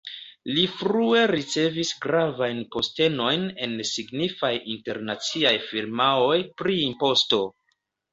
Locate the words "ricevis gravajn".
1.31-2.61